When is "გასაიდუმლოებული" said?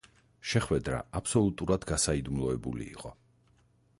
1.91-2.87